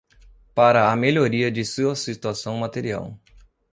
[0.55, 3.19] para a melhoria de sua situação material